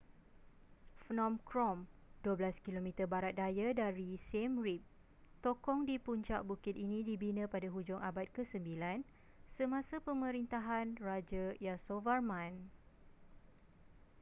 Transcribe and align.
phnom 1.01 1.33
krom 1.49 1.77
12km 2.27 2.99
barat 3.13 3.33
daya 3.41 3.69
dari 3.81 4.09
siem 4.25 4.53
reap 4.65 4.81
tokong 5.45 5.81
di 5.89 5.95
puncak 6.05 6.41
bukit 6.49 6.73
ini 6.85 6.99
dibina 7.07 7.45
pada 7.53 7.67
hujung 7.75 8.01
abad 8.09 8.25
ke-9 8.35 8.67
semasa 9.57 9.95
pemerintahan 10.07 10.87
raja 11.07 11.45
yasovarman 11.65 12.53